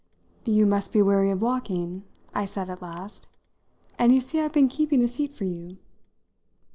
[0.45, 3.27] "You must be weary of walking," I said at last,
[3.99, 5.77] "and you see I've been keeping a seat for you."